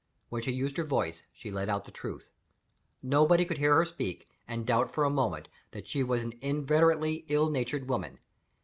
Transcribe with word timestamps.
When 0.29 0.41
she 0.41 0.51
used 0.51 0.77
her 0.77 0.83
voice, 0.83 1.21
she 1.31 1.51
let 1.51 1.69
out 1.69 1.85
the 1.85 1.91
truth. 1.91 2.31
Nobody 3.03 3.45
could 3.45 3.59
hear 3.59 3.75
her 3.75 3.85
speak, 3.85 4.27
and 4.47 4.65
doubt 4.65 4.91
for 4.91 5.03
a 5.03 5.11
moment 5.11 5.47
that 5.73 5.85
she 5.85 6.01
was 6.01 6.23
an 6.23 6.33
inveterately 6.41 7.23
ill 7.27 7.51
natured 7.51 7.87
woman. 7.87 8.17